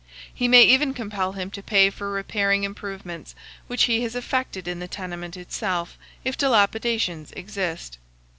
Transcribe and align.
He 0.33 0.47
may 0.47 0.63
even 0.63 0.95
compel 0.95 1.33
him 1.33 1.51
to 1.51 1.61
pay 1.61 1.91
for 1.91 2.09
repairing 2.11 2.63
improvements 2.63 3.35
which 3.67 3.83
he 3.83 4.01
has 4.01 4.15
effected 4.15 4.67
in 4.67 4.79
the 4.79 4.87
tenement 4.87 5.37
itself, 5.37 5.95
if 6.23 6.35
dilapidations 6.35 7.31
exist. 7.37 7.99